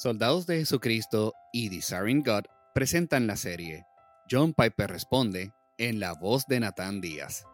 [0.00, 3.84] Soldados de Jesucristo y Desiring God presentan la serie.
[4.30, 7.44] John Piper responde en la voz de Nathan Díaz.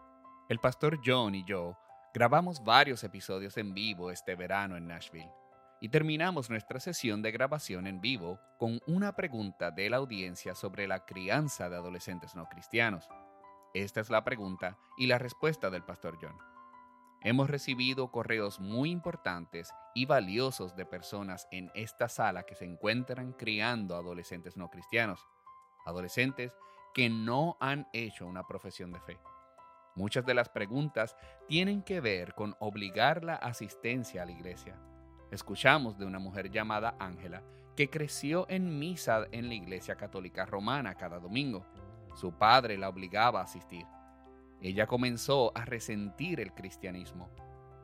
[0.47, 1.77] El pastor John y yo
[2.13, 5.29] grabamos varios episodios en vivo este verano en Nashville
[5.81, 10.87] y terminamos nuestra sesión de grabación en vivo con una pregunta de la audiencia sobre
[10.87, 13.09] la crianza de adolescentes no cristianos.
[13.73, 16.37] Esta es la pregunta y la respuesta del pastor John.
[17.27, 23.33] Hemos recibido correos muy importantes y valiosos de personas en esta sala que se encuentran
[23.33, 25.27] criando adolescentes no cristianos,
[25.85, 26.55] adolescentes
[26.93, 29.19] que no han hecho una profesión de fe.
[29.93, 31.17] Muchas de las preguntas
[31.49, 34.79] tienen que ver con obligar la asistencia a la iglesia.
[35.29, 37.43] Escuchamos de una mujer llamada Ángela
[37.75, 41.65] que creció en misa en la iglesia católica romana cada domingo.
[42.15, 43.85] Su padre la obligaba a asistir.
[44.61, 47.29] Ella comenzó a resentir el cristianismo,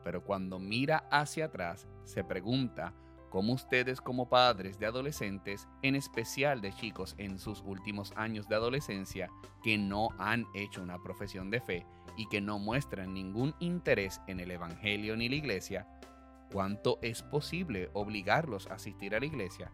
[0.02, 2.94] pero cuando mira hacia atrás se pregunta
[3.30, 8.54] cómo ustedes como padres de adolescentes, en especial de chicos en sus últimos años de
[8.54, 9.28] adolescencia,
[9.62, 14.38] que no han hecho una profesión de fe y que no muestran ningún interés en
[14.40, 15.88] el Evangelio ni la iglesia,
[16.52, 19.72] cuánto es posible obligarlos a asistir a la iglesia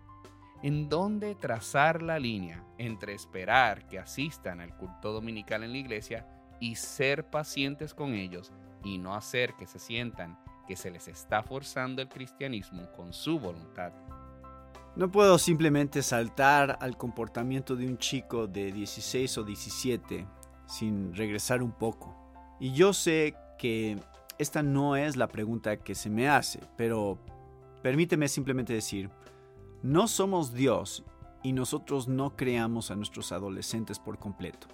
[0.62, 6.26] en dónde trazar la línea entre esperar que asistan al culto dominical en la iglesia
[6.60, 8.52] y ser pacientes con ellos
[8.84, 13.40] y no hacer que se sientan que se les está forzando el cristianismo con su
[13.40, 13.92] voluntad.
[14.94, 20.26] No puedo simplemente saltar al comportamiento de un chico de 16 o 17
[20.66, 22.14] sin regresar un poco.
[22.60, 23.98] Y yo sé que
[24.38, 27.18] esta no es la pregunta que se me hace, pero
[27.82, 29.10] permíteme simplemente decir,
[29.82, 31.04] no somos Dios
[31.42, 34.68] y nosotros no creamos a nuestros adolescentes por completo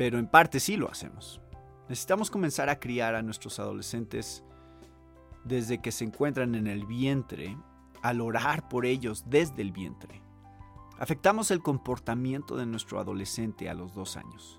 [0.00, 1.42] pero en parte sí lo hacemos.
[1.90, 4.42] Necesitamos comenzar a criar a nuestros adolescentes
[5.44, 7.54] desde que se encuentran en el vientre,
[8.00, 10.22] al orar por ellos desde el vientre.
[10.98, 14.58] Afectamos el comportamiento de nuestro adolescente a los dos años.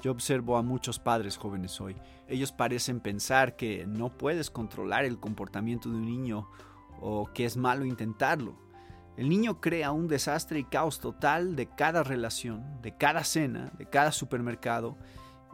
[0.00, 1.96] Yo observo a muchos padres jóvenes hoy.
[2.28, 6.48] Ellos parecen pensar que no puedes controlar el comportamiento de un niño
[7.00, 8.54] o que es malo intentarlo.
[9.16, 13.86] El niño crea un desastre y caos total de cada relación, de cada cena, de
[13.86, 14.96] cada supermercado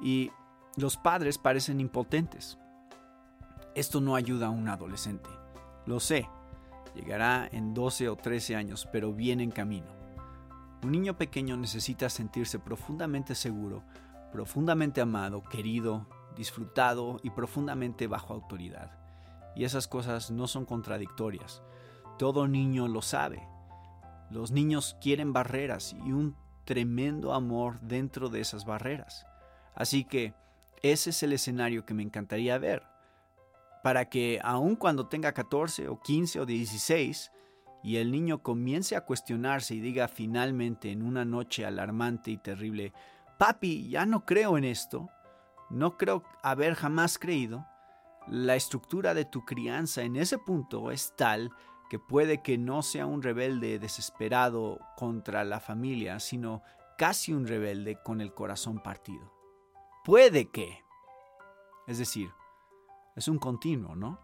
[0.01, 0.31] y
[0.77, 2.59] los padres parecen impotentes.
[3.75, 5.29] Esto no ayuda a un adolescente.
[5.87, 6.29] Lo sé.
[6.95, 9.87] Llegará en 12 o 13 años, pero viene en camino.
[10.83, 13.83] Un niño pequeño necesita sentirse profundamente seguro,
[14.31, 18.93] profundamente amado, querido, disfrutado y profundamente bajo autoridad.
[19.57, 21.63] Y esas cosas no son contradictorias.
[22.19, 23.47] Todo niño lo sabe.
[24.31, 29.25] Los niños quieren barreras y un tremendo amor dentro de esas barreras.
[29.75, 30.35] Así que
[30.83, 32.83] ese es el escenario que me encantaría ver.
[33.83, 37.31] Para que aun cuando tenga 14 o 15 o 16
[37.85, 42.93] y el niño comience a cuestionarse y diga finalmente en una noche alarmante y terrible,
[43.39, 45.09] papi, ya no creo en esto,
[45.71, 47.65] no creo haber jamás creído,
[48.27, 51.53] la estructura de tu crianza en ese punto es tal
[51.89, 56.63] que puede que no sea un rebelde desesperado contra la familia, sino
[56.97, 59.33] casi un rebelde con el corazón partido.
[60.05, 60.85] Puede que.
[61.87, 62.31] Es decir,
[63.17, 64.21] es un continuo, ¿no?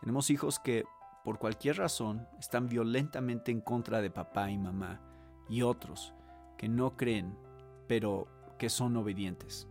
[0.00, 0.84] Tenemos hijos que
[1.24, 5.00] por cualquier razón están violentamente en contra de papá y mamá
[5.48, 6.14] y otros
[6.56, 7.36] que no creen,
[7.86, 8.28] pero
[8.58, 9.68] que son obedientes.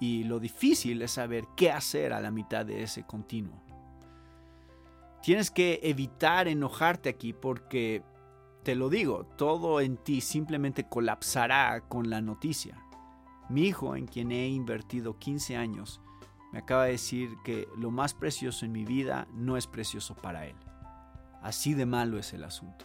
[0.00, 3.62] Y lo difícil es saber qué hacer a la mitad de ese continuo.
[5.22, 8.02] Tienes que evitar enojarte aquí porque,
[8.64, 12.82] te lo digo, todo en ti simplemente colapsará con la noticia.
[13.48, 16.00] Mi hijo, en quien he invertido 15 años,
[16.52, 20.46] me acaba de decir que lo más precioso en mi vida no es precioso para
[20.46, 20.56] él.
[21.40, 22.84] Así de malo es el asunto.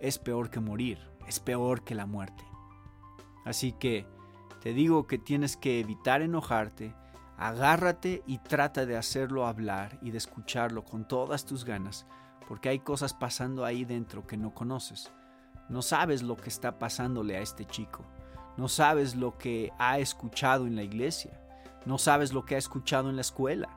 [0.00, 2.44] Es peor que morir, es peor que la muerte.
[3.46, 4.06] Así que
[4.60, 6.94] te digo que tienes que evitar enojarte
[7.36, 12.06] Agárrate y trata de hacerlo hablar y de escucharlo con todas tus ganas,
[12.46, 15.10] porque hay cosas pasando ahí dentro que no conoces.
[15.68, 18.04] No sabes lo que está pasándole a este chico.
[18.56, 21.40] No sabes lo que ha escuchado en la iglesia.
[21.86, 23.68] No sabes lo que ha escuchado en la escuela.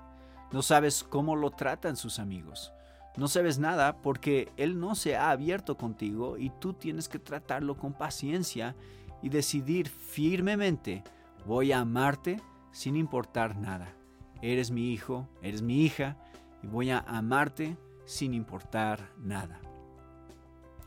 [0.51, 2.73] No sabes cómo lo tratan sus amigos.
[3.17, 7.75] No sabes nada porque él no se ha abierto contigo y tú tienes que tratarlo
[7.75, 8.75] con paciencia
[9.23, 11.03] y decidir firmemente,
[11.45, 12.39] voy a amarte
[12.71, 13.93] sin importar nada.
[14.41, 16.17] Eres mi hijo, eres mi hija
[16.61, 19.59] y voy a amarte sin importar nada.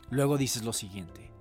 [0.09, 1.31] Luego dices lo siguiente,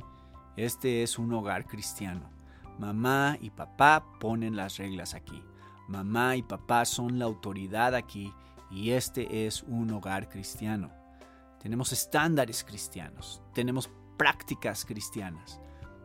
[0.56, 2.30] este es un hogar cristiano.
[2.78, 5.42] Mamá y papá ponen las reglas aquí.
[5.88, 8.32] Mamá y papá son la autoridad aquí
[8.70, 10.90] y este es un hogar cristiano.
[11.60, 15.60] tenemos estándares cristianos, tenemos prácticas cristianas.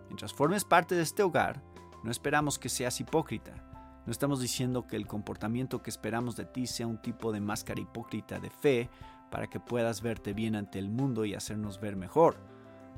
[0.07, 1.63] Mientras formes parte de este hogar,
[2.03, 3.64] no esperamos que seas hipócrita.
[4.05, 7.81] No estamos diciendo que el comportamiento que esperamos de ti sea un tipo de máscara
[7.81, 8.89] hipócrita de fe
[9.31, 12.37] para que puedas verte bien ante el mundo y hacernos ver mejor.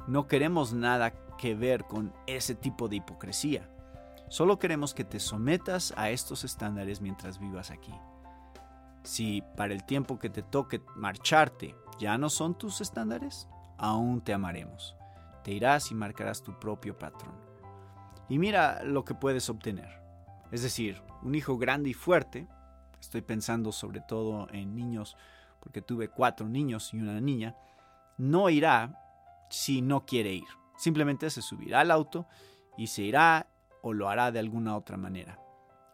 [0.08, 3.70] No queremos nada que ver con ese tipo de hipocresía.
[4.28, 7.94] Solo queremos que te sometas a estos estándares mientras vivas aquí.
[9.04, 14.34] Si para el tiempo que te toque marcharte ya no son tus estándares, aún te
[14.34, 14.98] amaremos.
[15.46, 17.34] Te irás y marcarás tu propio patrón.
[18.28, 20.07] Y mira lo que puedes obtener.
[20.52, 22.48] Es decir, un hijo grande y fuerte,
[23.00, 25.18] estoy pensando sobre todo en niños,
[25.60, 27.56] porque tuve cuatro niños y una niña,
[28.18, 29.00] no irá
[29.50, 30.48] si no quiere ir.
[30.78, 32.28] Simplemente se subirá al auto
[32.78, 33.48] y se irá
[33.82, 35.40] o lo hará de alguna otra manera.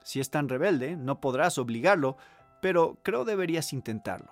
[0.04, 2.18] Si es tan rebelde, no podrás obligarlo,
[2.62, 4.32] pero creo deberías intentarlo.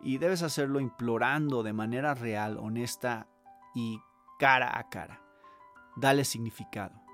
[0.00, 3.26] Y debes hacerlo implorando de manera real, honesta
[3.74, 3.98] y
[4.38, 5.22] cara a cara.
[5.96, 7.05] Dale significado.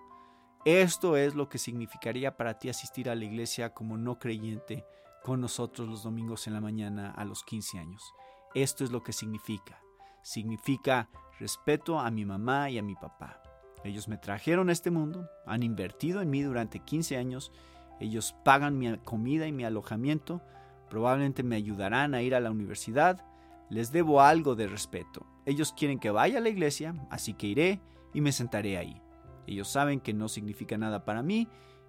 [0.65, 4.87] Esto es lo que significaría para ti asistir a la iglesia como no creyente
[5.25, 8.15] con nosotros los domingos en la mañana a los 15 años.
[8.55, 9.81] Esto es lo que significa.
[10.23, 11.09] Significa
[11.41, 13.43] respeto a mi mamá y a mi papá.
[13.83, 17.51] Ellos me trajeron a este mundo, han invertido en mí durante 15 años,
[17.99, 20.43] ellos pagan mi comida y mi alojamiento,
[20.89, 23.25] probablemente me ayudarán a ir a la universidad,
[23.69, 25.27] les debo algo de respeto.
[25.45, 27.81] Ellos quieren que vaya a la iglesia, así que iré
[28.15, 29.03] y me sentaré ahí.
[29.47, 31.49] Ellos saben que no significa nada para mí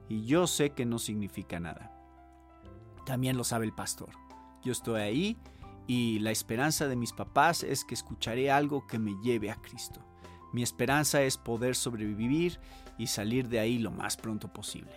[0.10, 1.92] y yo sé que no significa nada.
[3.06, 4.10] También lo sabe el pastor.
[4.64, 5.38] Yo estoy ahí
[5.88, 10.02] y la esperanza de mis papás es que escucharé algo que me lleve a Cristo.
[10.54, 12.60] Mi esperanza es poder sobrevivir
[12.98, 14.94] y salir de ahí lo más pronto posible.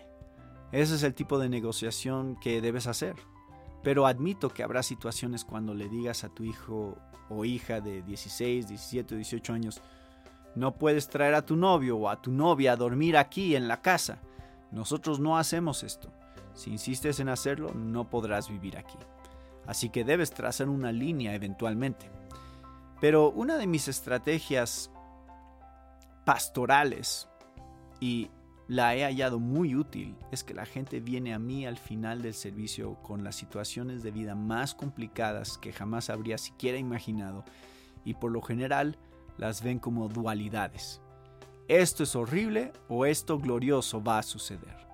[0.71, 3.17] Ese es el tipo de negociación que debes hacer.
[3.83, 6.99] Pero admito que habrá situaciones cuando le digas a tu hijo
[7.29, 9.81] o hija de 16, 17 o 18 años,
[10.57, 13.83] no puedes traer a tu novio o a tu novia a dormir aquí en la
[13.83, 14.19] casa.
[14.73, 16.11] Nosotros no hacemos esto.
[16.55, 18.99] Si insistes en hacerlo, no podrás vivir aquí.
[19.67, 22.11] Así que debes trazar una línea eventualmente.
[23.01, 24.91] Pero una de mis estrategias
[26.25, 27.29] pastorales,
[28.01, 28.31] y
[28.67, 32.35] la he hallado muy útil, es que la gente viene a mí al final del
[32.35, 37.45] servicio con las situaciones de vida más complicadas que jamás habría siquiera imaginado,
[38.05, 38.97] y por lo general
[39.39, 41.01] las ven como dualidades.
[41.69, 44.87] Esto es horrible o esto glorioso va a suceder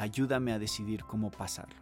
[0.00, 1.76] ayúdame a decidir cómo pasarlo.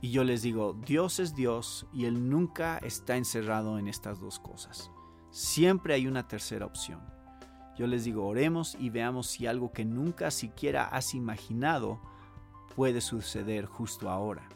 [0.00, 4.38] Y yo les digo, Dios es Dios y Él nunca está encerrado en estas dos
[4.38, 4.92] cosas.
[5.30, 7.00] Siempre hay una tercera opción.
[7.76, 12.00] Yo les digo, oremos y veamos si algo que nunca siquiera has imaginado
[12.76, 14.48] puede suceder justo ahora.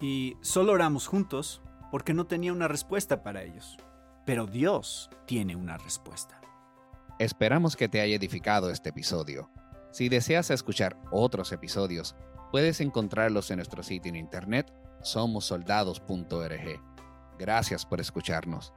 [0.00, 1.60] Y solo oramos juntos
[1.90, 3.76] porque no tenía una respuesta para ellos.
[4.26, 6.40] Pero Dios tiene una respuesta.
[7.18, 9.48] Esperamos que te haya edificado este episodio.
[9.92, 12.16] Si deseas escuchar otros episodios,
[12.50, 14.70] puedes encontrarlos en nuestro sitio en internet
[15.02, 16.80] somosoldados.org.
[17.38, 18.74] Gracias por escucharnos.